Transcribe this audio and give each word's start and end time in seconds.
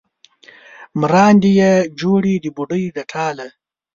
مراندې 0.99 1.51
یې 1.59 1.71
جوړې 1.99 2.33
د 2.43 2.45
بوډۍ 2.55 2.85
د 2.95 2.97
ټاله 3.11 3.47